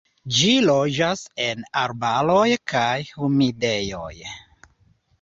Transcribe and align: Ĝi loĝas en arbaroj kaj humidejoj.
Ĝi 0.35 0.53
loĝas 0.69 1.21
en 1.49 1.61
arbaroj 1.83 2.49
kaj 2.75 2.91
humidejoj. 3.13 4.13